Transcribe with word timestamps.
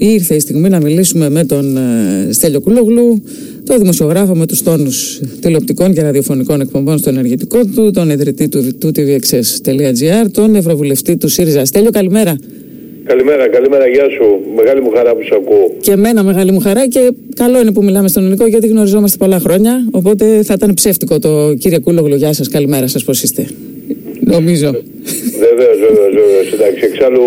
Ήρθε 0.00 0.34
η 0.34 0.38
στιγμή 0.38 0.68
να 0.68 0.80
μιλήσουμε 0.80 1.30
με 1.30 1.44
τον 1.44 1.76
ε, 1.76 2.32
Στέλιο 2.32 2.60
Κούλογλου, 2.60 3.22
τον 3.64 3.78
δημοσιογράφο 3.78 4.34
με 4.34 4.46
τους 4.46 4.62
τόνους 4.62 5.20
τηλεοπτικών 5.40 5.92
και 5.92 6.02
ραδιοφωνικών 6.02 6.60
εκπομπών 6.60 6.98
στο 6.98 7.10
ενεργητικό 7.10 7.58
του, 7.74 7.90
τον 7.90 8.10
ιδρυτή 8.10 8.48
του, 8.48 8.76
του 8.78 8.90
tvxs.gr, 8.96 10.30
τον 10.32 10.54
ευρωβουλευτή 10.54 11.16
του 11.16 11.28
ΣΥΡΙΖΑ. 11.28 11.64
Στέλιο, 11.64 11.90
καλημέρα. 11.90 12.36
Καλημέρα, 13.04 13.48
καλημέρα, 13.48 13.86
γεια 13.86 14.04
σου. 14.08 14.24
Μεγάλη 14.56 14.80
μου 14.80 14.90
χαρά 14.90 15.14
που 15.14 15.22
σε 15.22 15.34
ακούω. 15.34 15.74
Και 15.80 15.90
εμένα 15.90 16.22
μεγάλη 16.22 16.52
μου 16.52 16.60
χαρά 16.60 16.88
και 16.88 17.12
καλό 17.34 17.60
είναι 17.60 17.72
που 17.72 17.84
μιλάμε 17.84 18.08
στον 18.08 18.22
ελληνικό 18.22 18.46
γιατί 18.46 18.66
γνωριζόμαστε 18.66 19.16
πολλά 19.16 19.38
χρόνια. 19.38 19.88
Οπότε 19.90 20.42
θα 20.42 20.54
ήταν 20.56 20.74
ψεύτικο 20.74 21.18
το 21.18 21.54
κύριε 21.54 21.78
Κούλογλου, 21.78 22.16
γεια 22.16 22.32
σας, 22.32 22.48
καλημέρα 22.48 22.86
σας, 22.86 23.04
πώς 23.04 23.22
είστε. 23.22 23.46
Νομίζω. 24.20 24.70
Βεβαίως, 25.38 25.78
βεβαίως, 25.86 26.14
βεβαίως. 26.14 26.52
Εντάξει, 26.52 26.84
εξάλλου 26.84 27.22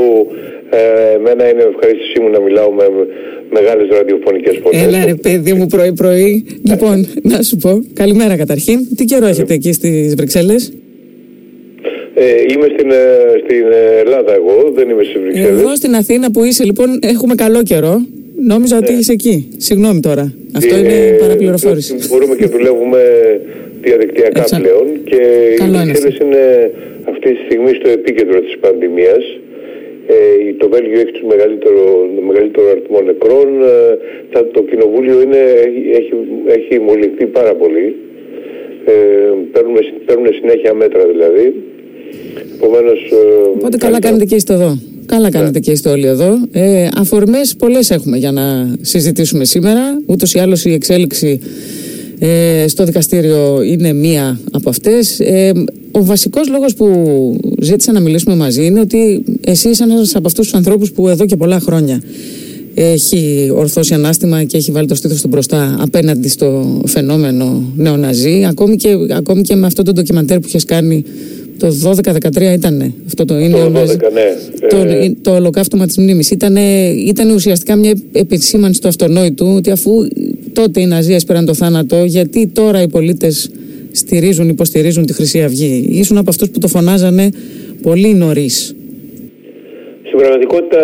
ε, 0.79 1.15
εμένα 1.15 1.49
είναι 1.49 1.63
ευχαρίστησή 1.73 2.19
μου 2.21 2.29
να 2.29 2.39
μιλάω 2.39 2.71
με 2.71 2.85
μεγάλες 3.51 3.87
ραδιοφωνικές 3.97 4.59
φωνές. 4.63 4.83
Έλα 4.83 5.05
ρε 5.05 5.15
παιδί 5.15 5.53
μου 5.53 5.65
πρωί-πρωί. 5.67 6.45
λοιπόν, 6.69 7.07
να 7.21 7.41
σου 7.41 7.57
πω, 7.57 7.71
καλημέρα 7.93 8.37
καταρχήν. 8.37 8.79
Τι 8.95 9.05
καιρό 9.05 9.25
έχετε 9.25 9.53
εκεί 9.53 9.71
στις 9.73 10.15
Βρυξέλλες; 10.15 10.73
Ε, 12.13 12.23
είμαι 12.53 12.67
στην, 12.75 12.91
ε, 12.91 12.97
στην 13.43 13.65
Ελλάδα 14.05 14.33
εγώ, 14.33 14.71
δεν 14.75 14.89
είμαι 14.89 15.03
στις 15.03 15.21
Βρυξέλλες. 15.21 15.61
Εγώ 15.61 15.75
στην 15.75 15.95
Αθήνα 15.95 16.31
που 16.31 16.43
είσαι 16.43 16.63
λοιπόν 16.63 16.99
έχουμε 17.01 17.35
καλό 17.35 17.63
καιρό. 17.63 17.95
Νόμιζα 18.53 18.77
ότι 18.77 18.93
είσαι 18.93 19.11
εκεί. 19.11 19.47
Συγγνώμη 19.57 19.99
τώρα. 19.99 20.33
Αυτό 20.55 20.77
είναι 20.77 20.93
Ε, 20.93 21.11
παραπληροφόρηση. 21.11 21.95
Μπορούμε 22.09 22.35
και 22.35 22.45
δουλεύουμε 22.47 23.01
διαδικτυακά 23.81 24.41
Εξα- 24.41 24.59
πλέον 24.61 24.85
και 25.03 25.17
Καλό 25.57 25.77
οι 25.77 25.81
είναι 25.83 25.91
Βρυξέλλες 25.91 26.17
είναι 26.23 26.71
αυτή 27.11 27.29
τη 27.33 27.39
στιγμή 27.45 27.71
στο 27.79 27.89
επίκεντρο 27.89 28.39
της 28.41 28.57
πανδημίας. 28.63 29.23
Ε, 30.07 30.53
το 30.61 30.69
Βέλγιο 30.73 30.99
έχει 31.03 31.11
τους 31.11 31.25
μεγαλύτερο, 31.33 31.81
το 32.15 32.21
μεγαλύτερο 32.29 32.65
αριθμό 32.73 32.99
νεκρών. 33.09 33.47
Ε, 33.63 33.97
θα- 34.31 34.47
το 34.55 34.61
κοινοβούλιο 34.69 35.21
είναι, 35.21 35.41
έχει, 35.67 35.81
έχει, 35.99 36.11
έχει 36.57 36.79
μολυνθεί 36.87 37.25
πάρα 37.25 37.53
πολύ. 37.55 37.95
Ε, 38.85 38.93
παίρνουν, 39.51 39.75
παίρνουν 40.05 40.27
συνέχεια 40.39 40.73
μέτρα 40.73 41.03
δηλαδή. 41.13 41.45
Επομένως, 42.55 42.99
ε, 43.11 43.49
Οπότε 43.57 43.77
καλά 43.77 43.99
κάνετε 43.99 44.25
και 44.25 44.35
είστε 44.35 44.53
εδώ. 44.53 44.77
Καλά 45.05 45.29
κάνετε 45.31 45.59
και 45.59 45.71
είστε 45.71 45.89
όλοι 45.89 46.07
εδώ. 46.07 46.31
Ε, 46.51 46.87
αφορμές 46.97 47.55
πολλές 47.55 47.89
έχουμε 47.91 48.17
για 48.17 48.31
να 48.31 48.75
συζητήσουμε 48.81 49.45
σήμερα. 49.45 49.81
Ούτως 50.07 50.33
ή 50.33 50.39
άλλως 50.39 50.65
η 50.65 50.73
εξέλιξη 50.73 51.39
ε, 52.19 52.67
στο 52.67 52.83
δικαστήριο 52.83 53.61
είναι 53.61 53.93
μία 53.93 54.39
από 54.51 54.69
αυτές. 54.69 55.19
Ε, 55.19 55.51
ο 55.91 56.03
βασικός 56.03 56.49
λόγος 56.49 56.75
που 56.75 56.85
ζήτησα 57.61 57.91
να 57.91 57.99
μιλήσουμε 57.99 58.35
μαζί 58.35 58.65
είναι 58.65 58.79
ότι 58.79 59.23
εσύ 59.41 59.69
είσαι 59.69 59.83
ένας 59.83 60.15
από 60.15 60.27
αυτούς 60.27 60.45
τους 60.45 60.53
ανθρώπους 60.53 60.91
που 60.91 61.07
εδώ 61.07 61.25
και 61.25 61.35
πολλά 61.35 61.59
χρόνια 61.59 62.01
έχει 62.73 63.51
ορθώσει 63.55 63.93
ανάστημα 63.93 64.43
και 64.43 64.57
έχει 64.57 64.71
βάλει 64.71 64.87
το 64.87 64.95
στήθος 64.95 65.21
του 65.21 65.27
μπροστά 65.27 65.77
απέναντι 65.79 66.27
στο 66.27 66.81
φαινόμενο 66.85 67.63
νεοναζί 67.75 68.45
ακόμη 68.45 68.75
και, 68.75 68.89
ακόμη 69.09 69.41
και 69.41 69.55
με 69.55 69.65
αυτό 69.65 69.83
το 69.83 69.91
ντοκιμαντέρ 69.91 70.39
που 70.39 70.47
είχες 70.47 70.65
κάνει 70.65 71.03
το 71.57 71.75
12-13 71.83 72.41
ήταν 72.53 72.93
αυτό 73.05 73.25
το 73.25 73.39
είναι 73.39 73.51
Το 73.51 73.57
νεοναζί. 73.57 73.97
12, 73.99 74.11
ναι. 74.13 74.67
Το, 74.69 74.77
Ε, 74.77 75.15
το 75.21 75.35
ολοκαύτωμα 75.35 75.85
της 75.85 75.97
μνήμης 75.97 76.31
ήταν, 76.31 76.55
ήταν 77.07 77.29
ουσιαστικά 77.29 77.75
μια 77.75 77.93
επισήμανση 78.11 78.81
του 78.81 78.87
αυτονόητου 78.87 79.53
ότι 79.55 79.71
αφού 79.71 80.07
τότε 80.53 80.81
οι 80.81 80.85
Ναζί 80.85 81.13
έσπεραν 81.13 81.45
το 81.45 81.53
θάνατο 81.53 82.03
γιατί 82.03 82.47
τώρα 82.47 82.81
οι 82.81 82.87
πολίτες 82.87 83.49
στηρίζουν, 83.91 84.49
υποστηρίζουν 84.49 85.05
τη 85.05 85.13
Χρυσή 85.13 85.41
Αυγή 85.41 85.87
ήσουν 85.91 86.17
από 86.17 86.29
αυτούς 86.29 86.49
που 86.49 86.59
το 86.59 86.67
φωνάζανε 86.67 87.29
πολύ 87.81 88.13
νωρίς 88.13 88.75
Στην 90.07 90.17
πραγματικότητα 90.19 90.81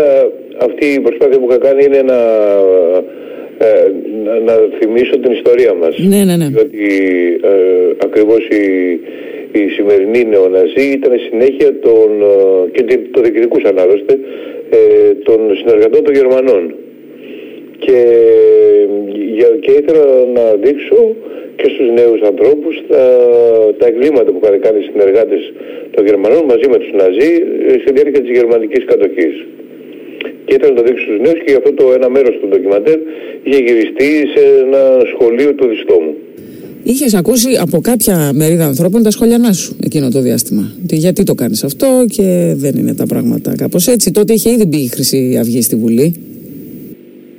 αυτή 0.67 0.85
η 0.85 0.99
προσπάθεια 0.99 1.39
που 1.39 1.47
είχα 1.49 1.57
κάνει 1.57 1.83
είναι 1.85 2.01
να, 2.01 2.19
ε, 3.57 3.91
να, 4.25 4.33
να 4.39 4.53
θυμίσω 4.79 5.19
την 5.19 5.31
ιστορία 5.31 5.73
μας. 5.73 5.93
ναι 5.97 6.23
ναι 6.23 6.35
ναι 6.35 6.47
Διότι 6.47 6.85
ε, 7.43 7.51
ακριβώς 8.07 8.41
η, 8.61 8.65
η 9.61 9.63
σημερινή 9.75 10.25
νεοναζί 10.25 10.85
ήταν 10.97 11.11
συνέχεια 11.29 11.79
των, 11.79 12.09
ε, 12.21 12.69
και 12.73 12.83
τι- 12.83 13.07
το 13.11 13.21
διοικητικούσαν 13.21 13.79
άλλωστε 13.79 14.13
ε, 14.69 14.77
των 15.23 15.39
συνεργατών 15.59 16.03
των 16.03 16.13
Γερμανών. 16.13 16.73
Και, 17.83 17.99
για, 19.37 19.49
και 19.63 19.71
ήθελα 19.79 20.05
να 20.37 20.43
δείξω 20.63 20.99
και 21.59 21.67
στους 21.73 21.89
νέους 21.99 22.21
ανθρώπους 22.29 22.73
τα, 22.91 23.03
τα 23.79 23.85
εγκλήματα 23.91 24.29
που 24.31 24.39
είχαν 24.43 24.59
κάνει 24.65 24.79
οι 24.81 24.87
συνεργάτες 24.91 25.41
των 25.93 26.01
Γερμανών 26.07 26.43
μαζί 26.51 26.67
με 26.71 26.77
τους 26.81 26.91
Ναζί 26.99 27.31
ε, 27.69 27.73
στη 27.81 27.89
διάρκεια 27.95 28.21
της 28.25 28.33
γερμανικής 28.37 28.83
κατοχής. 28.91 29.35
Και 30.45 30.53
ήθελα 30.55 30.71
να 30.73 30.77
το 30.79 30.83
δείξω 30.87 31.03
στους 31.07 31.19
νέους 31.25 31.39
και 31.43 31.51
γι' 31.53 31.59
αυτό 31.61 31.71
το 31.79 31.85
ένα 31.97 32.09
μέρος 32.15 32.33
του 32.39 32.47
ντοκιμαντέρ 32.47 32.99
είχε 33.47 33.61
γυριστεί 33.67 34.09
σε 34.33 34.41
ένα 34.63 34.81
σχολείο 35.13 35.49
του 35.57 35.67
Διστόμου. 35.67 36.13
Είχες 36.83 37.13
ακούσει 37.13 37.49
από 37.59 37.79
κάποια 37.81 38.31
μερίδα 38.33 38.65
ανθρώπων 38.65 39.03
τα 39.03 39.11
σχόλιά 39.11 39.53
σου 39.53 39.75
εκείνο 39.83 40.09
το 40.09 40.21
διάστημα. 40.21 40.71
Ότι 40.83 40.95
γιατί 40.95 41.23
το 41.23 41.33
κάνεις 41.35 41.63
αυτό 41.63 41.87
και 42.15 42.53
δεν 42.55 42.75
είναι 42.77 42.93
τα 42.93 43.05
πράγματα 43.05 43.55
κάπως 43.55 43.87
έτσι. 43.87 44.11
Τότε 44.11 44.33
είχε 44.33 44.49
ήδη 44.51 44.65
μπει 44.65 44.77
η 44.77 44.87
Χρυσή 44.87 45.37
Αυγή 45.39 45.61
στη 45.61 45.75
Βουλή. 45.75 46.13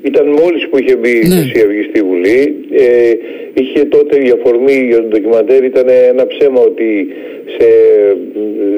Ήταν 0.02 0.26
μόλις 0.28 0.68
που 0.68 0.78
είχε 0.78 0.96
μπει 0.96 1.10
η 1.10 1.28
Ναι. 1.28 1.34
Χρυσή 1.34 1.60
Αυγή 1.66 1.82
στη 1.82 2.00
Βουλή. 2.02 2.56
Ε, 2.72 3.12
είχε 3.54 3.84
τότε 3.84 4.16
η 4.26 4.30
αφορμή 4.36 4.86
για 4.90 4.96
το 4.96 5.06
ντοκιμαντέρ 5.06 5.64
ήταν 5.64 5.88
ένα 6.08 6.26
ψέμα 6.26 6.60
ότι 6.60 7.08
σε, 7.56 7.68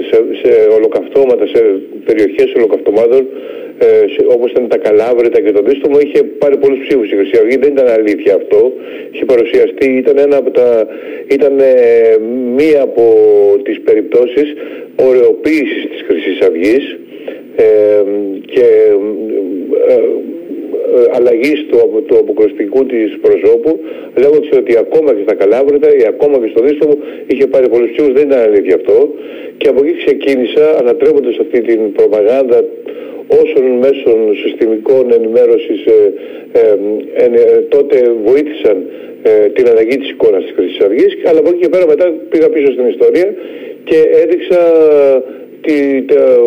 σε, 0.08 0.16
σε 0.42 0.50
ολοκαυτώματα, 0.76 1.47
σε 1.47 1.60
περιοχές 2.04 2.53
ολοκαυτωμάτων 2.56 3.26
ε, 3.78 3.86
σε, 3.86 4.20
όπως 4.26 4.50
ήταν 4.50 4.69
τα 4.69 4.78
Καλάβρητα 4.78 5.41
και 5.41 5.53
το 5.53 5.62
Δίστομο 5.62 5.98
είχε 5.98 6.22
πάρει 6.22 6.56
πολλούς 6.56 6.78
ψήφους 6.86 7.10
η 7.10 7.16
Χρυσή 7.16 7.37
Αυγή. 7.42 7.56
Δεν 7.56 7.72
ήταν 7.72 7.88
αλήθεια 7.88 8.34
αυτό. 8.34 8.72
Είχε 9.12 9.25
παρουσιαστεί, 9.25 9.87
ήταν, 9.97 10.19
ένα 10.19 10.37
από 10.37 10.50
τα, 10.50 10.87
ήταν 11.28 11.58
ε, 11.58 11.64
μία 12.56 12.82
από 12.82 13.04
τις 13.62 13.81
περιπτώσεις 13.81 14.54
ωρεοποίησης 14.97 15.87
της 15.91 16.02
Χρυσής 16.06 16.41
Αυγής 16.41 16.98
ε, 17.56 18.02
και 18.47 18.66
ε, 19.88 19.92
ε, 19.92 20.00
αλλαγής 21.18 21.58
του, 21.68 21.76
απο- 21.84 22.00
του 22.00 22.16
αποκρουστικού 22.22 22.86
της 22.86 23.18
προσώπου 23.24 23.80
λέγοντας 24.22 24.48
ότι 24.60 24.72
ακόμα 24.84 25.10
και 25.14 25.22
στα 25.26 25.34
Καλάβρητα 25.34 25.88
ή 26.00 26.04
ακόμα 26.12 26.36
και 26.42 26.50
στο 26.54 26.60
Δίστομο 26.66 26.94
είχε 27.26 27.46
πάρει 27.46 27.68
πολλούς 27.68 27.91
ψήφους, 27.91 28.12
δεν 28.12 28.26
ήταν 28.28 28.41
αλήθεια 28.48 28.74
αυτό. 28.74 28.96
Και 29.56 29.69
από 29.69 29.78
εκεί 29.84 29.94
ξεκίνησα 30.04 30.64
ανατρέποντας 30.80 31.36
αυτή 31.44 31.60
την 31.60 31.92
προπαγάνδα 31.92 32.64
όσων 33.42 33.64
μέσων 33.84 34.19
συστημικών 34.42 35.12
ενημέρωσης 35.12 35.80
ε, 35.86 36.12
ε, 36.52 36.60
ε, 37.14 37.24
ε, 37.24 37.60
τότε 37.69 37.96
βοήθησαν 38.24 38.76
ε, 39.22 39.48
την 39.48 39.69
αλλαγή 39.69 39.96
της 39.98 40.10
εικόνας 40.10 40.42
της 40.44 40.52
Χρυσής 40.56 40.80
Αυγής. 40.84 41.12
Αλλά 41.28 41.38
από 41.38 41.48
εκεί 41.48 41.58
και 41.60 41.69
πέρα 41.69 41.86
μετά 41.86 42.12
πήγα 42.30 42.48
πίσω 42.48 42.72
στην 42.72 42.86
ιστορία 42.94 43.34
και 43.84 43.98
έδειξα 44.22 44.60
τι, 45.60 46.02
τα- 46.02 46.40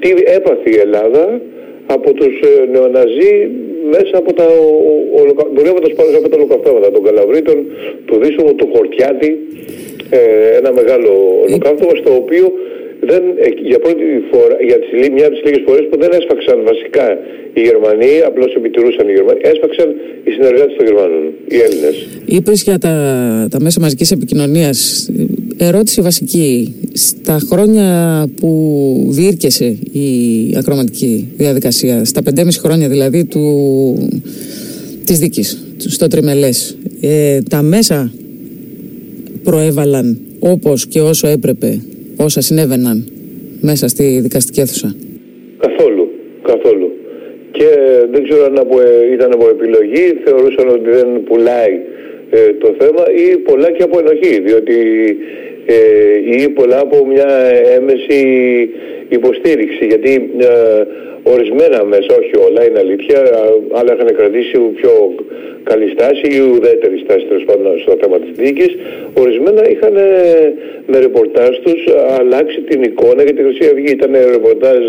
τι 0.00 0.08
έπαθε 0.36 0.70
η 0.70 0.78
Ελλάδα 0.84 1.40
από 1.96 2.08
τους 2.18 2.34
ε, 2.50 2.52
νεοναζί 2.74 3.32
μέσα 3.94 4.14
από 4.22 4.30
τα 4.32 4.46
ολοκα... 5.20 5.44
δουλεύοντας 5.56 5.92
πάνω 5.98 6.08
από 6.20 6.28
τα 6.28 6.36
ολοκαυτώματα 6.40 6.88
των 6.94 7.02
Καλαβρίτων, 7.08 7.56
του 8.06 8.14
Δίσομου, 8.22 8.54
του 8.54 8.68
Χορτιάτη 8.74 9.30
ε, 10.10 10.20
ένα 10.60 10.70
μεγάλο 10.72 11.10
ολοκαύτωμα 11.46 11.94
στο 12.02 12.10
οποίο 12.22 12.44
δεν, 13.10 13.22
ε, 13.44 13.48
για 13.70 13.78
πρώτη 13.78 14.04
φορά, 14.30 14.56
για 14.68 14.78
τις, 14.80 14.90
λί- 15.00 15.12
μια 15.16 15.26
από 15.26 15.34
τις 15.34 15.44
λίγες 15.46 15.62
φορές 15.66 15.84
που 15.90 15.96
δεν 16.02 16.10
έσφαξαν 16.18 16.58
βασικά 16.70 17.06
οι 17.54 17.60
Γερμανοί, 17.68 18.12
απλώς 18.28 18.54
επιτηρούσαν 18.54 19.08
οι 19.08 19.12
Γερμανοί, 19.12 19.40
έσφαξαν 19.52 19.88
οι 20.24 20.30
συνεργάτες 20.30 20.74
των 20.76 20.86
Γερμανών, 20.86 21.24
οι 21.52 21.58
Έλληνες. 21.66 21.96
Είπες 22.26 22.62
για 22.62 22.78
τα, 22.78 22.94
τα 23.50 23.58
μέσα 23.60 23.80
μαζικής 23.80 24.10
επικοινωνίας. 24.10 25.10
Ερώτηση 25.58 26.00
βασική. 26.00 26.74
Στα 26.92 27.38
χρόνια 27.50 28.26
που 28.40 29.06
διήρκεσε 29.08 29.64
η 29.92 30.08
ακροματική 30.58 31.28
διαδικασία, 31.36 32.04
στα 32.04 32.20
5,5 32.36 32.46
χρόνια 32.58 32.88
δηλαδή 32.88 33.24
του, 33.24 33.44
της 35.04 35.18
δίκης, 35.18 35.74
στο 35.76 36.06
τριμελές, 36.06 36.78
ε, 37.00 37.40
τα 37.50 37.62
μέσα 37.62 38.12
προέβαλαν 39.44 40.18
όπως 40.38 40.86
και 40.86 41.00
όσο 41.00 41.26
έπρεπε 41.26 41.80
όσα 42.16 42.40
συνέβαιναν 42.40 43.08
μέσα 43.60 43.88
στη 43.88 44.20
δικαστική 44.20 44.60
αίθουσα; 44.60 44.94
Καθόλου, 45.58 46.08
καθόλου. 46.42 46.90
Και 47.50 47.68
δεν 48.10 48.22
ξέρω 48.24 48.44
αν 48.44 48.58
από, 48.58 48.76
ήταν 49.14 49.30
από 49.32 49.48
επιλογή, 49.48 50.06
θεωρούσαν 50.24 50.68
ότι 50.68 50.90
δεν 50.90 51.22
πουλάει 51.24 51.74
ε, 52.30 52.52
το 52.52 52.74
θέμα 52.78 53.04
ή 53.14 53.36
πολλά 53.36 53.70
και 53.70 53.82
από 53.82 53.98
ενοχή, 53.98 54.40
διότι 54.40 54.76
ή 56.38 56.48
πολλά 56.48 56.78
από 56.80 57.06
μια 57.06 57.28
έμεση 57.76 58.20
υποστήριξη 59.08 59.86
γιατί 59.86 60.30
ορισμένα 61.22 61.84
μέσα, 61.84 62.10
όχι 62.20 62.36
όλα 62.48 62.66
είναι 62.66 62.78
αλήθεια, 62.78 63.20
άλλα 63.72 63.94
είχαν 63.94 64.16
κρατήσει 64.16 64.58
πιο 64.58 65.14
καλή 65.62 65.88
στάση 65.88 66.26
ή 66.36 66.40
ουδέτερη 66.40 66.98
στάση 66.98 67.24
τέλος 67.26 67.44
πάντων 67.44 67.78
στο 67.78 67.96
θέμα 68.00 68.18
της 68.18 68.30
δίκη. 68.36 68.76
Ορισμένα 69.14 69.62
είχαν 69.70 69.96
ε, 69.96 70.52
με 70.90 70.98
ρεπορτάζ 70.98 71.52
τους 71.64 71.80
αλλάξει 72.18 72.60
την 72.60 72.82
εικόνα 72.82 73.22
για 73.22 73.34
τη 73.34 73.42
Χρυσή 73.42 73.64
Αυγή. 73.72 73.92
Ήταν 73.98 74.12
ρεπορτάζ, 74.36 74.82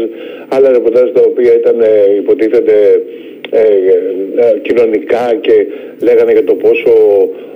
άλλα 0.56 0.72
ρεπορτάζ 0.72 1.08
τα 1.18 1.22
οποία 1.30 1.54
ήταν 1.62 1.78
ε, 1.82 2.16
υποτίθεται 2.22 2.76
ε, 3.50 3.62
ε, 4.44 4.60
κοινωνικά 4.62 5.26
και 5.46 5.56
λέγανε 6.08 6.32
για 6.32 6.44
το 6.44 6.56
πόσο 6.64 6.94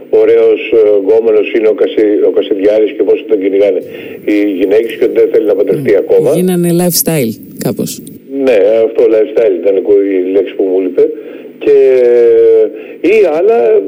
ωραίος 0.10 0.62
γκόμενος 1.02 1.54
είναι 1.56 1.68
ο, 1.68 1.74
Κασι, 1.74 2.06
ο 2.28 2.32
Κασιδιάρης 2.38 2.92
και 2.92 3.04
πόσο 3.04 3.24
τον 3.28 3.40
κυνηγάνε 3.42 3.82
οι 4.26 4.38
γυναίκες 4.60 4.96
και 4.98 5.04
ότι 5.04 5.14
δεν 5.20 5.30
θέλει 5.32 5.46
να 5.46 5.56
παντρευτεί 5.56 5.92
mm. 5.94 6.04
ακόμα. 6.04 6.32
Γίνανε 6.36 6.70
lifestyle 6.82 7.34
κάπως. 7.66 8.02
Ναι, 8.46 8.58
αυτό 8.86 9.04
lifestyle 9.14 9.56
ήταν 9.62 9.76
η 10.16 10.32
λέξη 10.36 10.54
που 10.56 10.64
μου 10.64 10.82
είπε 10.88 11.04
και 11.58 11.78
ή 13.02 13.26
άλλα 13.38 13.60
ε, 13.74 13.80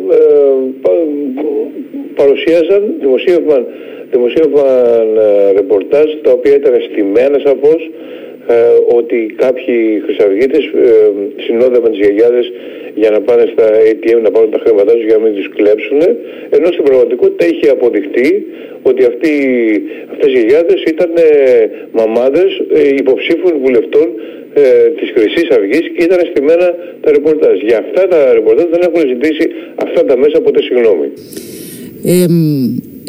παρουσίαζαν, 2.15 2.93
δημοσίευαν, 2.99 3.65
δημοσίευαν 4.11 5.17
ε, 5.17 5.51
ρεπορτάζ 5.51 6.05
τα 6.21 6.31
οποία 6.31 6.55
ήταν 6.55 6.73
στημένα 6.91 7.39
σαφώς 7.45 7.81
ε, 7.85 8.26
ότι 8.97 9.33
κάποιοι 9.35 10.01
χρυσαυγίτες 10.05 10.63
ε, 10.65 10.91
συνόδευαν 11.45 11.91
τις 11.91 11.99
γιαγιάδες 11.99 12.51
για 12.95 13.09
να 13.11 13.19
πάνε 13.21 13.45
στα 13.53 13.67
ATM 13.89 14.19
να 14.21 14.31
πάρουν 14.31 14.51
τα 14.51 14.59
χρήματά 14.63 14.91
τους 14.93 15.05
για 15.05 15.17
να 15.17 15.23
μην 15.23 15.33
τους 15.35 15.49
κλέψουν 15.55 16.01
ενώ 16.49 16.67
στην 16.75 16.83
πραγματικότητα 16.83 17.45
είχε 17.51 17.67
αποδειχτεί 17.69 18.29
ότι 18.89 19.01
αυτοί, 19.11 19.31
αυτές 20.11 20.27
οι 20.29 20.37
γιαγιάδες 20.37 20.83
ήταν 20.93 21.11
ε, 21.15 21.29
μαμάδες 21.99 22.51
ε, 22.73 22.87
υποψήφων 23.01 23.53
βουλευτών 23.63 24.07
ε, 24.53 24.89
της 24.97 25.07
Χρυσής 25.15 25.49
Αυγής 25.55 25.85
και 25.95 26.03
ήταν 26.03 26.19
στημένα 26.31 26.67
τα 27.01 27.11
ρεπορτάζ. 27.11 27.57
Για 27.61 27.77
αυτά 27.77 28.07
τα 28.07 28.33
ρεπορτάζ 28.33 28.65
δεν 28.73 28.81
έχουν 28.87 29.01
ζητήσει 29.13 29.45
αυτά 29.75 30.05
τα 30.05 30.17
μέσα 30.17 30.41
ποτέ 30.41 30.61
συγγνώμη. 30.61 31.07
Ε, 32.03 32.25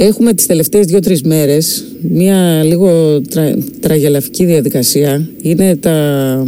έχουμε 0.00 0.34
τις 0.34 0.46
τελευταίες 0.46 0.86
δύο-τρεις 0.86 1.22
μέρες 1.22 1.84
μια 2.08 2.62
λίγο 2.64 3.20
τρα, 3.20 3.58
τραγελαφική 3.80 4.44
διαδικασία. 4.44 5.28
Είναι 5.42 5.76
τα, 5.76 6.46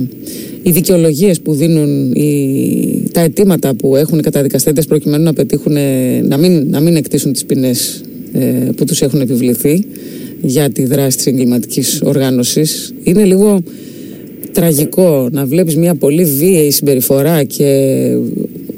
οι 0.63 0.71
δικαιολογίες 0.71 1.41
που 1.41 1.55
δίνουν, 1.55 2.13
οι, 2.13 3.09
τα 3.13 3.21
αιτήματα 3.21 3.75
που 3.75 3.97
έχουν 3.97 4.19
οι 4.19 4.23
καταδικαστέντες 4.23 4.87
προκειμένου 4.87 5.25
να 5.25 5.33
πετύχουν, 5.33 5.73
να 6.23 6.37
μην, 6.37 6.67
να 6.71 6.81
μην 6.81 6.97
εκτίσουν 6.97 7.33
τις 7.33 7.45
ποινές 7.45 8.03
ε, 8.33 8.71
που 8.77 8.85
τους 8.85 9.03
έχουν 9.03 9.21
επιβληθεί 9.21 9.85
για 10.43 10.71
τη 10.71 10.85
δράση 10.85 11.17
της 11.17 11.27
εγκληματικής 11.27 12.01
οργάνωσης. 12.05 12.95
Είναι 13.03 13.25
λίγο 13.25 13.63
τραγικό 14.53 15.29
να 15.33 15.47
βλέπεις 15.47 15.77
μια 15.77 15.95
πολύ 15.95 16.25
βίαιη 16.25 16.71
συμπεριφορά 16.71 17.45
και 17.45 17.67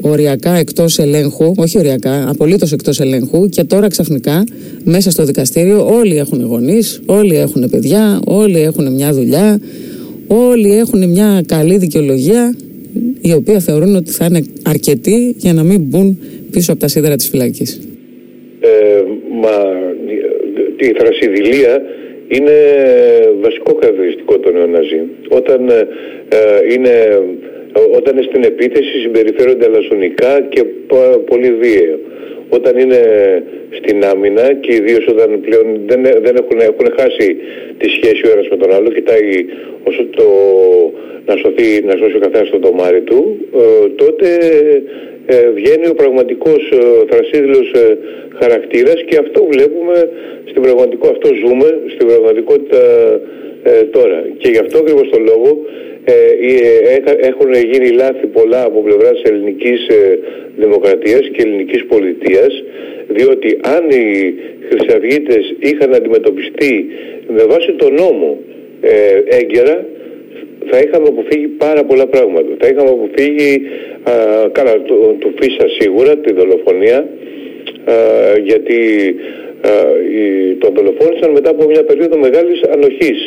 οριακά 0.02 0.54
εκτός 0.54 0.98
ελέγχου, 0.98 1.52
όχι 1.56 1.78
οριακά, 1.78 2.28
απολύτως 2.28 2.72
εκτός 2.72 3.00
ελέγχου 3.00 3.48
και 3.48 3.64
τώρα 3.64 3.88
ξαφνικά 3.88 4.44
μέσα 4.84 5.10
στο 5.10 5.24
δικαστήριο 5.24 5.86
όλοι 5.86 6.18
έχουν 6.18 6.42
γονείς, 6.44 7.02
όλοι 7.06 7.36
έχουν 7.36 7.70
παιδιά, 7.70 8.20
όλοι 8.24 8.60
έχουν 8.60 8.92
μια 8.92 9.12
δουλειά, 9.12 9.60
όλοι 10.26 10.78
έχουν 10.78 11.08
μια 11.08 11.42
καλή 11.46 11.76
δικαιολογία 11.76 12.54
η 13.20 13.32
οποία 13.32 13.58
θεωρούν 13.58 13.96
ότι 13.96 14.10
θα 14.10 14.24
είναι 14.24 14.42
αρκετή 14.62 15.34
για 15.38 15.52
να 15.52 15.62
μην 15.62 15.80
μπουν 15.80 16.18
πίσω 16.50 16.72
από 16.72 16.80
τα 16.80 16.88
σίδερα 16.88 17.16
της 17.16 17.28
φυλακής. 17.28 17.80
Ε, 18.60 19.02
μα 19.42 19.56
η 20.76 20.92
θρασιδηλία 20.98 21.82
είναι 22.28 22.56
βασικό 23.40 23.78
χαρακτηριστικό 23.80 24.38
των 24.38 24.52
νεοναζί. 24.52 25.00
Όταν 25.28 25.68
ε, 25.68 25.88
ε, 26.28 26.74
είναι 26.74 26.92
όταν 27.98 28.16
είναι 28.16 28.26
στην 28.30 28.44
επίθεση 28.44 29.00
συμπεριφέρονται 29.00 29.66
αλαζονικά 29.66 30.40
και 30.48 30.64
πολύ 31.30 31.52
βίαιο. 31.52 31.98
Όταν 32.48 32.78
είναι 32.78 33.00
στην 33.78 34.04
άμυνα 34.04 34.54
και 34.54 34.74
ιδίως 34.74 35.06
όταν 35.08 35.40
πλέον 35.40 35.66
δεν, 35.86 36.02
δεν 36.02 36.34
έχουν, 36.40 36.58
έχουν 36.60 36.86
χάσει 36.98 37.36
τη 37.78 37.88
σχέση 37.88 38.26
ο 38.26 38.30
ένας 38.34 38.48
με 38.48 38.56
τον 38.56 38.74
άλλο, 38.74 38.88
κοιτάει 38.88 39.44
όσο 39.84 40.04
το 40.04 40.26
να, 41.26 41.36
σωθεί, 41.36 41.82
να 41.84 41.96
σώσει 41.96 42.16
ο 42.16 42.18
καθένας 42.18 42.50
το 42.50 42.58
τομάρι 42.58 43.00
του, 43.00 43.36
ε, 43.54 43.88
τότε 43.88 44.26
ε, 45.26 45.50
βγαίνει 45.50 45.86
ο 45.88 45.94
πραγματικός 45.94 46.70
ε, 46.72 46.78
θρασίδηλος 47.10 47.72
ε, 47.72 47.98
χαρακτήρας 48.40 49.02
και 49.08 49.16
αυτό 49.16 49.46
βλέπουμε 49.50 50.10
στην 50.50 50.62
πραγματικό, 50.62 51.08
αυτό 51.08 51.28
ζούμε 51.42 51.68
στην 51.94 52.06
πραγματικότητα 52.06 52.82
ε, 53.62 53.82
τώρα. 53.96 54.24
Και 54.38 54.48
γι' 54.48 54.58
αυτό 54.58 54.78
ακριβώς 54.78 55.08
το 55.08 55.18
λόγο 55.18 55.50
ε, 55.64 55.91
έχουν 57.20 57.52
γίνει 57.52 57.90
λάθη 57.90 58.26
πολλά 58.26 58.64
από 58.64 58.82
πλευράς 58.82 59.20
της 59.22 59.30
ελληνικής 59.30 59.86
δημοκρατίας 60.56 61.28
και 61.32 61.42
ελληνικής 61.42 61.84
πολιτείας 61.84 62.62
διότι 63.08 63.58
αν 63.62 63.90
οι 63.90 64.34
χρυσαυγίτες 64.68 65.54
είχαν 65.58 65.94
αντιμετωπιστεί 65.94 66.86
με 67.28 67.44
βάση 67.44 67.72
τον 67.72 67.94
νόμο 67.94 68.38
έγκαιρα 69.28 69.86
θα 70.70 70.78
είχαμε 70.78 71.08
αποφύγει 71.08 71.46
πάρα 71.46 71.84
πολλά 71.84 72.06
πράγματα. 72.06 72.48
Θα 72.58 72.66
είχαμε 72.66 72.90
αποφύγει, 72.90 73.62
α, 74.02 74.12
καλά, 74.52 74.82
το, 74.82 75.16
το 75.18 75.32
Φίσα 75.40 75.66
σίγουρα, 75.80 76.16
τη 76.16 76.32
δολοφονία, 76.32 76.98
α, 77.84 77.94
γιατί 78.44 78.78
α, 78.78 79.06
οι, 79.06 79.51
τον 80.58 80.70
δολοφόνησαν 80.76 81.30
μετά 81.30 81.50
από 81.50 81.64
μια 81.66 81.84
περίοδο 81.84 82.18
μεγάλης 82.18 82.60
ανοχής 82.74 83.20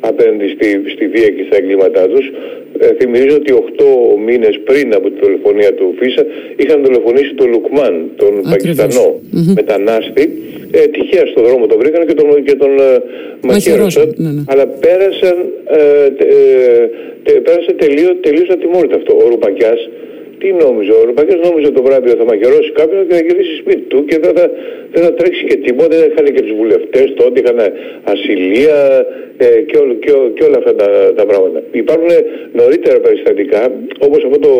απέναντι 0.00 0.48
στη, 0.54 0.82
στη 0.94 1.06
βία 1.06 1.28
και 1.36 1.44
στα 1.48 1.56
εγκλήματά 1.56 2.08
τους. 2.08 2.30
Ε, 2.78 2.94
θυμίζω 2.98 3.36
ότι 3.36 3.52
8 3.52 3.84
μήνες 4.26 4.60
πριν 4.64 4.94
από 4.94 5.10
τη 5.10 5.16
δολοφονία 5.20 5.74
του 5.74 5.94
Φίσα 5.98 6.24
είχαν 6.56 6.82
δολοφονήσει 6.84 7.34
τον 7.34 7.48
Λουκμάν, 7.50 8.10
τον 8.16 8.32
Πακιστανό 8.50 9.20
μετανάστη. 9.54 10.24
Ε, 10.70 10.86
τυχαία 10.86 11.26
στον 11.26 11.44
δρόμο 11.44 11.66
τον 11.66 11.78
βρήκαν 11.78 12.06
και 12.06 12.14
τον, 12.14 12.44
και 12.44 12.54
τον 12.54 12.78
ε, 12.78 13.02
μαχαίρωσαν. 13.40 14.14
Ναι, 14.16 14.30
ναι. 14.30 14.42
Αλλά 14.46 14.66
πέρασαν, 14.66 15.36
ε, 15.66 15.80
ε, 16.06 16.88
τε, 17.22 17.32
πέρασε 17.32 17.72
τελείω, 17.72 18.16
τελείως 18.20 18.48
ατιμόρυτα 18.48 18.96
αυτό. 18.96 19.12
Ο 19.24 19.28
Ρουπακιάς 19.28 19.88
τι 20.40 20.48
νόμιζε, 20.64 20.92
ο 21.00 21.02
Ρουπακιάς 21.08 21.40
νόμιζε 21.48 21.70
το 21.70 21.82
βράδυ 21.86 22.08
ότι 22.10 22.18
θα 22.22 22.28
μαχαιρώσει 22.32 22.70
κάποιον 22.80 23.00
και 23.06 23.14
θα 23.14 23.20
γυρίσει 23.26 23.54
σπίτι 23.62 23.84
του 23.90 23.98
και 24.08 24.16
δεν 24.24 24.32
θα, 24.36 24.44
δεν 24.92 25.02
θα 25.04 25.12
τρέξει 25.18 25.42
και 25.48 25.56
τίποτα. 25.56 25.92
Δεν 26.00 26.10
είχαν 26.10 26.26
και 26.34 26.42
τους 26.46 26.54
βουλευτές 26.60 27.06
τότε, 27.20 27.40
είχαν 27.40 27.58
ασυλία 28.12 28.78
ε, 29.44 29.60
και, 29.68 29.76
όλο, 29.82 29.94
και, 30.04 30.12
και, 30.36 30.44
όλα 30.48 30.58
αυτά 30.62 30.72
τα, 30.80 30.88
τα 31.18 31.24
πράγματα. 31.30 31.62
Υπάρχουν 31.82 32.10
νωρίτερα 32.52 32.98
περιστατικά, 33.06 33.72
όπως 34.06 34.20
αυτό 34.24 34.38
το, 34.46 34.52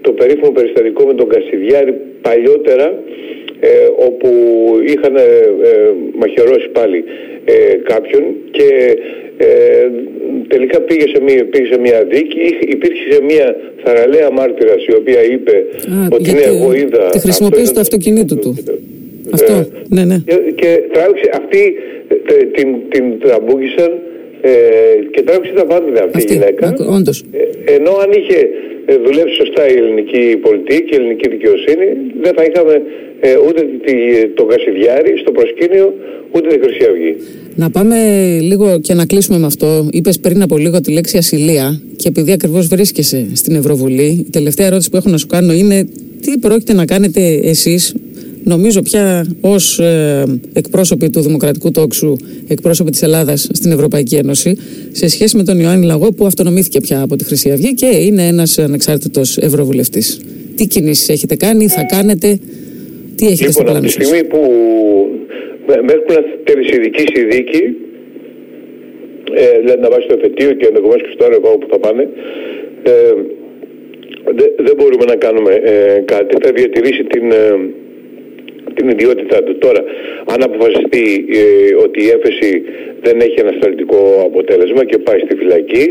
το 0.00 0.10
περίφημο 0.12 0.50
περιστατικό 0.50 1.02
με 1.10 1.14
τον 1.14 1.28
Κασιδιάρη 1.28 1.92
παλιότερα, 2.22 2.86
ε, 3.60 3.68
όπου 4.06 4.28
είχαν 4.86 5.16
ε, 5.16 5.26
μαχαιρώσει 6.18 6.68
πάλι 6.72 7.04
ε, 7.44 7.52
κάποιον 7.82 8.22
και 8.50 8.68
ε, 9.36 9.46
τελικά 10.48 10.80
πήγε 10.80 11.06
σε, 11.08 11.22
μια, 11.22 11.44
πήγε 11.44 11.66
σε 11.72 11.78
μια 11.78 12.04
δίκη, 12.04 12.40
υπήρχε 12.60 13.22
μια 13.22 13.56
θαραλέα 13.84 14.30
μάρτυρας 14.30 14.86
η 14.86 14.94
οποία 14.94 15.22
είπε 15.24 15.64
Α, 15.94 16.06
ότι 16.10 16.32
ναι, 16.32 16.40
εγώ 16.40 16.74
είδα... 16.74 17.08
Τη 17.08 17.18
χρησιμοποίηση 17.18 17.72
του 17.74 17.80
αυτοκινήτου 17.80 18.38
του. 18.38 18.56
Αυτό, 19.30 19.52
ε, 19.52 19.66
ναι, 19.88 20.04
ναι. 20.04 20.22
Και, 20.26 20.52
και 20.54 20.82
τράβηξε, 20.92 21.30
αυτοί 21.32 21.74
την, 22.52 22.68
την 22.88 23.20
τραμπούκησαν 23.20 23.90
ε, 24.40 24.50
και 25.10 25.22
τράβηξε 25.22 25.52
τα 25.52 25.64
πάντα 25.64 26.04
αυτή, 26.04 26.16
αυτή 26.18 26.32
η 26.32 26.36
γυναίκα. 26.36 26.74
Όντως. 26.96 27.24
Ε, 27.32 27.74
ενώ 27.74 27.90
αν 27.90 28.10
είχε 28.12 28.38
ε, 28.38 28.48
δουλέψει 29.04 29.34
σωστά 29.42 29.62
η 29.72 29.74
ελληνική 29.80 30.36
πολιτική 30.46 30.82
και 30.84 30.94
η 30.94 30.98
ελληνική 31.00 31.28
δικαιοσύνη, 31.28 31.86
δεν 32.22 32.32
θα 32.36 32.42
είχαμε 32.48 32.74
ε, 33.20 33.36
ούτε 33.46 33.60
το 34.34 34.44
Κασιδιάρη 34.44 35.12
στο 35.22 35.30
προσκήνιο, 35.32 35.94
ούτε 36.32 36.48
τη 36.48 36.58
Χρυσή 36.62 36.84
Αυγή. 36.90 37.16
Να 37.54 37.70
πάμε 37.70 37.96
λίγο 38.40 38.80
και 38.80 38.94
να 38.94 39.06
κλείσουμε 39.06 39.38
με 39.38 39.46
αυτό. 39.46 39.88
Είπες 39.92 40.20
πριν 40.20 40.42
από 40.42 40.56
λίγο 40.56 40.80
τη 40.80 40.92
λέξη 40.92 41.16
ασυλία 41.16 41.80
και 41.96 42.08
επειδή 42.08 42.32
ακριβώς 42.32 42.66
βρίσκεσαι 42.66 43.26
στην 43.32 43.54
Ευρωβουλή, 43.54 44.24
η 44.26 44.30
τελευταία 44.30 44.66
ερώτηση 44.66 44.90
που 44.90 44.96
έχω 44.96 45.08
να 45.10 45.16
σου 45.16 45.26
κάνω 45.26 45.52
είναι 45.52 45.88
τι 46.20 46.38
πρόκειται 46.38 46.72
να 46.72 46.84
κάνετε 46.84 47.20
εσείς 47.42 47.94
νομίζω 48.44 48.82
πια 48.82 49.26
ως 49.40 49.78
ε, 49.78 50.24
εκπρόσωποι 50.52 51.10
του 51.10 51.20
Δημοκρατικού 51.20 51.70
Τόξου, 51.70 52.16
εκπρόσωποι 52.48 52.90
της 52.90 53.02
Ελλάδας 53.02 53.48
στην 53.52 53.70
Ευρωπαϊκή 53.72 54.16
Ένωση, 54.16 54.56
σε 54.90 55.08
σχέση 55.08 55.36
με 55.36 55.42
τον 55.42 55.60
Ιωάννη 55.60 55.86
Λαγό 55.86 56.12
που 56.12 56.26
αυτονομήθηκε 56.26 56.80
πια 56.80 57.02
από 57.02 57.16
τη 57.16 57.24
Χρυσή 57.24 57.50
Αυγή 57.50 57.74
και 57.74 57.86
είναι 57.86 58.26
ένας 58.26 58.58
ανεξάρτητος 58.58 59.38
ευρωβουλευτής. 59.38 60.20
Τι 60.56 60.66
κινήσεις 60.66 61.08
έχετε 61.08 61.36
κάνει, 61.36 61.68
θα 61.68 61.82
κάνετε, 61.82 62.38
τι 63.14 63.26
έχετε 63.26 63.46
λοιπόν, 63.46 63.52
στο 63.52 63.62
πλάνο 63.62 63.88
σας. 63.88 64.12
Λοιπόν, 64.12 64.16
από 64.16 64.16
τη 64.16 64.18
στιγμή 64.18 64.24
που 64.28 64.40
με 65.86 65.92
έχουν 65.92 66.24
τελεσιδική 66.44 67.04
δίκη, 67.30 67.62
ε, 69.34 69.58
δηλαδή 69.60 69.80
να 69.80 69.88
βάσει 69.90 70.06
το 70.08 70.14
εφετείο 70.18 70.52
και 70.52 70.66
ενδεχομένω 70.66 71.00
και 71.02 71.12
στο 71.12 71.24
έργο 71.24 71.58
που 71.58 71.66
θα 71.70 71.78
πάνε, 71.78 72.08
ε, 72.82 73.12
δεν 74.66 74.74
μπορούμε 74.76 75.04
να 75.04 75.16
κάνουμε 75.16 75.52
ε, 75.52 76.02
κάτι. 76.04 76.36
Θα 76.42 76.52
διατηρήσει 76.52 77.02
την, 77.04 77.24
ε, 78.70 78.72
στην 78.72 78.88
ιδιότητά 78.88 79.42
του. 79.42 79.58
Τώρα, 79.58 79.84
αν 80.32 80.42
αποφασιστεί 80.42 81.04
ε, 81.42 81.74
ότι 81.84 81.98
η 82.06 82.08
έφεση 82.16 82.62
δεν 83.02 83.20
έχει 83.20 83.40
ανασταλτικό 83.40 84.00
αποτέλεσμα 84.24 84.84
και 84.84 84.98
πάει 84.98 85.18
στη 85.18 85.34
φυλακή, 85.36 85.86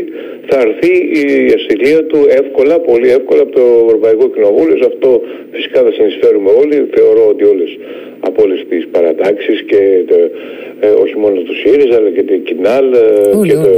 θα 0.48 0.56
έρθει 0.66 0.92
η 1.20 1.24
ασυλία 1.58 2.04
του 2.04 2.20
εύκολα, 2.40 2.80
πολύ 2.80 3.08
εύκολα 3.18 3.42
από 3.42 3.52
το 3.52 3.64
Ευρωπαϊκό 3.86 4.28
Κοινοβούλιο. 4.34 4.76
Σε 4.76 4.86
αυτό 4.92 5.20
φυσικά 5.52 5.82
θα 5.82 5.92
συνεισφέρουμε 5.92 6.50
όλοι. 6.50 6.76
Θεωρώ 6.94 7.24
ότι 7.28 7.44
όλες 7.44 7.70
από 8.20 8.42
όλες 8.42 8.64
τις 8.68 8.86
παρατάξεις 8.90 9.62
και 9.62 10.04
ε, 10.80 10.88
όχι 10.88 11.16
μόνο 11.18 11.40
του 11.40 11.54
ΣΥΡΙΖΑ 11.56 11.96
αλλά 11.96 12.10
και 12.10 12.22
την 12.22 12.42
ΚΙΝΑΛ 12.42 12.92
ε, 12.92 12.98
και, 13.46 13.54
το, 13.54 13.72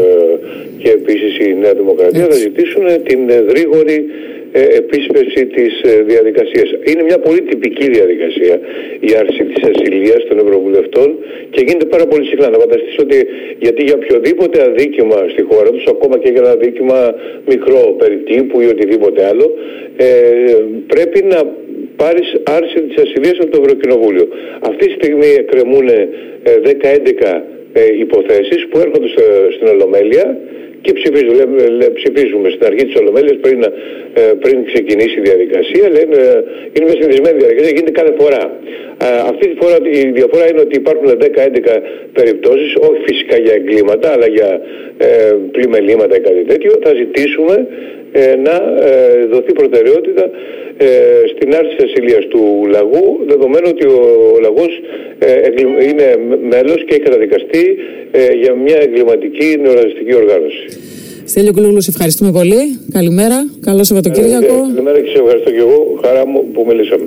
και 0.78 0.90
επίσης 0.90 1.38
η 1.46 1.54
Νέα 1.60 1.74
Δημοκρατία 1.74 2.24
θα 2.24 2.36
ζητήσουν 2.46 2.84
την 3.02 3.20
γρήγορη 3.48 3.96
ε, 3.96 4.41
επίσπευση 4.52 5.46
της 5.46 5.80
ε, 5.82 6.02
διαδικασίας. 6.02 6.68
Είναι 6.88 7.02
μια 7.02 7.18
πολύ 7.18 7.42
τυπική 7.42 7.86
διαδικασία 7.90 8.60
η 9.00 9.10
άρση 9.20 9.44
της 9.44 9.62
ασυλίας 9.70 10.24
των 10.28 10.38
Ευρωβουλευτών 10.38 11.08
και 11.50 11.60
γίνεται 11.66 11.84
πάρα 11.84 12.06
πολύ 12.06 12.24
συχνά. 12.26 12.48
Να 12.48 12.58
φανταστείς 12.58 12.96
ότι 12.98 13.26
γιατί 13.58 13.84
για 13.84 13.94
οποιοδήποτε 13.94 14.62
αδίκημα 14.62 15.18
στη 15.32 15.42
χώρα 15.42 15.70
τους, 15.70 15.86
ακόμα 15.86 16.18
και 16.18 16.30
για 16.32 16.40
ένα 16.40 16.50
αδίκημα 16.50 17.14
μικρό 17.46 17.94
περί 17.98 18.16
τύπου 18.16 18.60
ή 18.60 18.66
οτιδήποτε 18.66 19.26
άλλο, 19.26 19.46
ε, 19.96 20.08
πρέπει 20.86 21.24
να 21.24 21.38
πάρεις 21.96 22.28
άρση 22.58 22.80
της 22.88 22.96
ασυλίας 23.02 23.36
από 23.40 23.50
το 23.50 23.58
Ευρωκοινοβούλιο. 23.62 24.28
Αυτή 24.60 24.86
τη 24.86 24.92
στιγμή 24.92 25.30
εκκρεμούν 25.38 25.88
10-11 26.62 27.42
ε, 27.72 27.82
υποθέσεις 27.98 28.66
που 28.68 28.78
έρχονται 28.78 29.08
στην 29.56 29.66
Ολομέλεια 29.68 30.38
και 30.84 30.92
ψηφίζουμε, 30.98 31.42
ψηφίζουμε 31.98 32.48
στην 32.54 32.64
αρχή 32.70 32.84
της 32.88 32.96
Ολομέλειας 33.00 33.36
πριν, 33.44 33.60
ε, 33.62 34.22
πριν 34.42 34.56
ξεκινήσει 34.70 35.16
η 35.18 35.24
διαδικασία. 35.28 35.84
Λένε, 35.96 36.18
είναι 36.72 36.86
μια 36.88 36.96
συνδυσμένη 37.00 37.36
διαδικασία, 37.42 37.72
γίνεται 37.76 37.96
κάθε 38.00 38.14
φορά. 38.20 38.42
Αυτή 39.32 39.44
τη 39.50 39.56
φορά 39.60 39.76
η 40.00 40.10
διαφορά 40.18 40.44
είναι 40.50 40.60
ότι 40.66 40.74
υπάρχουν 40.82 41.08
10-11 41.18 41.82
περιπτώσεις, 42.12 42.70
όχι 42.88 43.00
φυσικά 43.08 43.36
για 43.44 43.54
εγκλήματα, 43.54 44.08
αλλά 44.14 44.26
για 44.26 44.50
ε, 44.98 45.34
πλημελήματα 45.52 46.16
ή 46.16 46.20
κάτι 46.20 46.44
τέτοιο. 46.50 46.72
Θα 46.84 46.92
ζητήσουμε 46.94 47.66
ε, 48.14 48.36
να 48.36 48.56
ε, 48.88 49.26
δοθεί 49.26 49.52
προτεραιότητα 49.52 50.30
ε, 50.76 50.86
στην 51.34 51.54
άρση 51.54 51.76
της 51.76 51.84
ασυλίας 51.84 52.26
του 52.26 52.66
λαγού, 52.70 53.20
δεδομένου 53.26 53.66
ότι 53.68 53.86
ο, 53.86 54.32
ο 54.36 54.40
λαγός 54.40 54.80
είναι 55.88 56.16
μέλος 56.50 56.84
και 56.84 56.94
έχει 56.94 57.00
καταδικαστεί 57.00 57.76
για 58.42 58.54
μια 58.54 58.78
εγκληματική 58.80 59.58
νεοραζιστική 59.62 60.14
οργάνωση. 60.14 60.64
Στέλιο 61.24 61.52
Κουλούλου, 61.52 61.80
σε 61.80 61.90
ευχαριστούμε 61.90 62.32
πολύ. 62.32 62.78
Καλημέρα. 62.92 63.46
Καλό 63.60 63.84
Σαββατοκύριακο. 63.84 64.54
καλημέρα 64.60 65.00
και 65.00 65.10
σε 65.14 65.18
ευχαριστώ 65.18 65.50
και 65.50 65.56
εγώ. 65.66 65.78
Χαρά 66.04 66.26
μου 66.26 66.44
που 66.52 66.64
μιλήσαμε. 66.68 67.04